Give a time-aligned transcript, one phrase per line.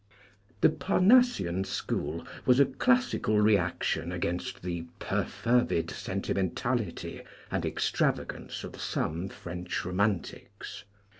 [0.61, 9.29] The Parnassian School was a classical reaction against the perfervid sentimentality and extravagance of some
[9.29, 10.85] French Romantics.